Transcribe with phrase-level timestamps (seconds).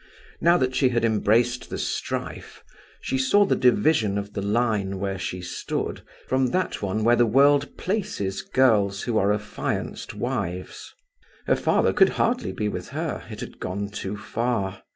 [0.41, 2.63] Now that she had embraced the strife,
[3.01, 7.27] she saw the division of the line where she stood from that one where the
[7.27, 10.91] world places girls who are affianced wives;
[11.45, 14.81] her father could hardly be with her; it had gone too far.